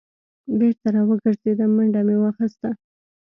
بېرته 0.57 0.87
را 0.95 1.01
وګرځېدم 1.09 1.71
منډه 1.75 2.01
مې 2.07 2.15
واخیسته. 2.21 2.69